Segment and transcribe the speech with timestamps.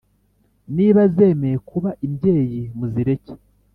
[0.75, 3.33] Niba zemeye kuba imbyeyi muzireke